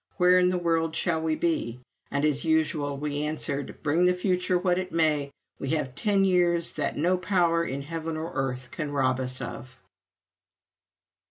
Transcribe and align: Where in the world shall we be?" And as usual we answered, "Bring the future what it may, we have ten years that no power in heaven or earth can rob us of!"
Where 0.17 0.39
in 0.39 0.47
the 0.47 0.57
world 0.57 0.95
shall 0.95 1.21
we 1.21 1.35
be?" 1.35 1.79
And 2.09 2.25
as 2.25 2.43
usual 2.43 2.97
we 2.97 3.21
answered, 3.21 3.83
"Bring 3.83 4.05
the 4.05 4.15
future 4.15 4.57
what 4.57 4.79
it 4.79 4.91
may, 4.91 5.29
we 5.59 5.69
have 5.77 5.93
ten 5.93 6.25
years 6.25 6.73
that 6.73 6.97
no 6.97 7.19
power 7.19 7.63
in 7.63 7.83
heaven 7.83 8.17
or 8.17 8.31
earth 8.33 8.71
can 8.71 8.91
rob 8.91 9.19
us 9.19 9.39
of!" 9.41 9.77